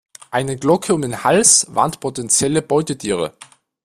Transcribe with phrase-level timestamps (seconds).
[0.31, 3.35] Eine Glocke um den Hals warnt potenzielle Beutetiere.